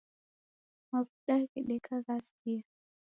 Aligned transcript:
Mavuda 0.89 1.35
ghedeka 1.49 1.95
ghasia. 2.05 2.61